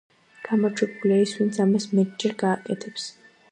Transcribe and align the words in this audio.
გამარჯვებულია 0.45 1.19
ის, 1.27 1.35
ვინც 1.41 1.61
ამას 1.67 1.87
მეტჯერ 1.99 2.37
გააკეთებს. 2.43 3.09